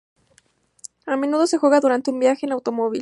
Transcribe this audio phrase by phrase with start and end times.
[1.05, 2.99] A menudo se juega durante un viaje en automóvil.